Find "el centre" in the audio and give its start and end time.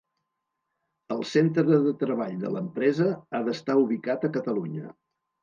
1.15-1.75